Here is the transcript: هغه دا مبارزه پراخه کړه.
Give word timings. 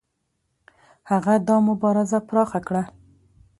هغه 1.11 1.33
دا 1.47 1.55
مبارزه 1.69 2.19
پراخه 2.29 2.59
کړه. 2.67 2.83